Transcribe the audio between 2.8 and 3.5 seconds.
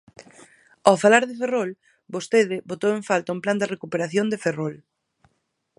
en falta un